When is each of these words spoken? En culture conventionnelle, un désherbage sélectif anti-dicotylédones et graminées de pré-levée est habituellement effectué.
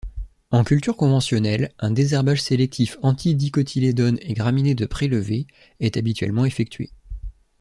En 0.49 0.63
culture 0.63 0.97
conventionnelle, 0.97 1.71
un 1.77 1.91
désherbage 1.91 2.41
sélectif 2.41 2.97
anti-dicotylédones 3.03 4.17
et 4.21 4.33
graminées 4.33 4.73
de 4.73 4.87
pré-levée 4.87 5.45
est 5.79 5.95
habituellement 5.95 6.43
effectué. 6.45 6.89